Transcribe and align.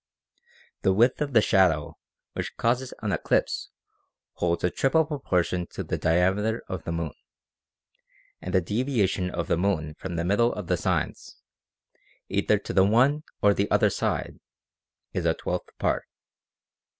The 0.81 0.93
width 0.93 1.21
of 1.21 1.33
the 1.33 1.43
shadow 1.43 1.99
which 2.33 2.57
causes 2.57 2.91
an 3.03 3.11
eclipse 3.11 3.69
holds 4.33 4.63
a 4.63 4.71
triple 4.71 5.05
proportion 5.05 5.67
to 5.73 5.83
the 5.83 5.95
diameter 5.99 6.63
of 6.67 6.85
the 6.85 6.91
moon; 6.91 7.11
and 8.41 8.51
the 8.51 8.61
deviation 8.61 9.29
of 9.29 9.47
the 9.47 9.57
moon 9.57 9.93
from 9.99 10.15
the 10.15 10.25
middle 10.25 10.53
of 10.53 10.65
the 10.65 10.75
signs, 10.77 11.37
either 12.29 12.57
to 12.57 12.73
the 12.73 12.83
one 12.83 13.21
or 13.43 13.53
the 13.53 13.69
other 13.69 13.91
side, 13.91 14.39
is 15.13 15.27
a 15.27 15.35
twelfth 15.35 15.69
part. 15.77 16.05